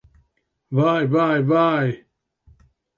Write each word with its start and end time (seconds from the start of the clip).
Vai, 0.77 1.05
vai, 1.05 1.43
vai! 1.43 1.87